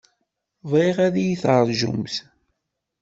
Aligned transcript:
Bɣiɣ 0.69 0.97
ad 1.07 1.15
yi-terjumt. 1.23 2.15